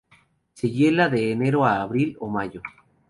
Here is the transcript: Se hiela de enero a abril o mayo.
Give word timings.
Se 0.53 0.67
hiela 0.67 1.09
de 1.09 1.31
enero 1.31 1.63
a 1.63 1.79
abril 1.83 2.17
o 2.19 2.27
mayo. 2.27 2.63